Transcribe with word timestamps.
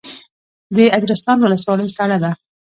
د 0.75 0.77
اجرستان 0.97 1.37
ولسوالۍ 1.41 1.87
سړه 1.97 2.17
ده 2.23 2.31